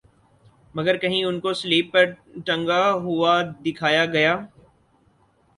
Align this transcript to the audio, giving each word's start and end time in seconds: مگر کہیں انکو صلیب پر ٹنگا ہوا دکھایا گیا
مگر 0.75 0.97
کہیں 0.97 1.23
انکو 1.23 1.53
صلیب 1.61 1.91
پر 1.93 2.05
ٹنگا 2.45 2.83
ہوا 3.03 3.33
دکھایا 3.65 4.05
گیا 4.13 4.33